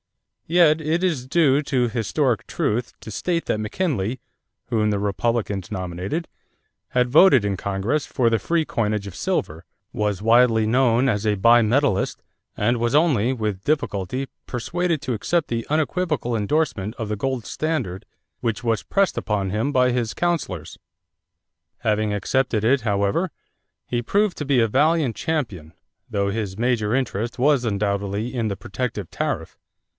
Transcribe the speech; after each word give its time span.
Yet 0.47 0.81
it 0.81 1.01
is 1.03 1.27
due 1.27 1.61
to 1.61 1.87
historic 1.87 2.45
truth 2.45 2.91
to 3.01 3.11
state 3.11 3.45
that 3.45 3.59
McKinley, 3.59 4.19
whom 4.65 4.89
the 4.89 4.99
Republicans 4.99 5.71
nominated, 5.71 6.27
had 6.89 7.07
voted 7.07 7.45
in 7.45 7.55
Congress 7.55 8.05
for 8.07 8.29
the 8.29 8.39
free 8.39 8.65
coinage 8.65 9.07
of 9.07 9.15
silver, 9.15 9.63
was 9.93 10.21
widely 10.21 10.65
known 10.65 11.07
as 11.07 11.25
a 11.25 11.37
bimetallist, 11.37 12.21
and 12.57 12.77
was 12.77 12.95
only 12.95 13.31
with 13.31 13.63
difficulty 13.63 14.27
persuaded 14.45 15.01
to 15.03 15.13
accept 15.13 15.47
the 15.47 15.65
unequivocal 15.69 16.35
indorsement 16.35 16.95
of 16.95 17.07
the 17.07 17.15
gold 17.15 17.45
standard 17.45 18.05
which 18.41 18.61
was 18.63 18.83
pressed 18.83 19.17
upon 19.17 19.51
him 19.51 19.71
by 19.71 19.91
his 19.91 20.15
counselors. 20.15 20.79
Having 21.77 22.13
accepted 22.13 22.65
it, 22.65 22.81
however, 22.81 23.31
he 23.85 24.01
proved 24.01 24.35
to 24.37 24.45
be 24.45 24.59
a 24.59 24.67
valiant 24.67 25.15
champion, 25.15 25.73
though 26.09 26.29
his 26.29 26.57
major 26.57 26.93
interest 26.93 27.39
was 27.39 27.63
undoubtedly 27.63 28.33
in 28.33 28.49
the 28.49 28.57
protective 28.57 29.09
tariff. 29.11 29.55